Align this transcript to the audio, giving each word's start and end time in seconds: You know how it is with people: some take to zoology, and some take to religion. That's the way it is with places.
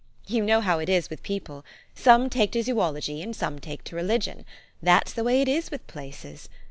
You 0.25 0.41
know 0.43 0.61
how 0.61 0.79
it 0.79 0.89
is 0.89 1.11
with 1.11 1.21
people: 1.21 1.63
some 1.93 2.27
take 2.27 2.51
to 2.53 2.63
zoology, 2.63 3.21
and 3.21 3.35
some 3.35 3.59
take 3.59 3.83
to 3.83 3.95
religion. 3.95 4.45
That's 4.81 5.13
the 5.13 5.23
way 5.23 5.43
it 5.43 5.47
is 5.47 5.69
with 5.69 5.85
places. 5.85 6.49